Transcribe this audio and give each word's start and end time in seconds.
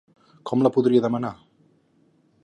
Com 0.51 0.63
la 0.67 0.71
podria 0.77 1.03
demanar? 1.07 1.31